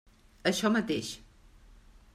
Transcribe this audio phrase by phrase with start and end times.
[0.51, 1.13] Això mateix.